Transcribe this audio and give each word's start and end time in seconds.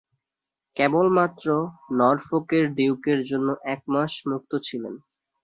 কেবলমাত্র 0.77 1.45
নরফোকের 1.99 2.65
ডিউকের 2.77 3.19
জন্য 3.29 3.47
একমাস 3.73 4.13
মুক্ত 4.29 4.51
ছিলেন। 4.67 4.93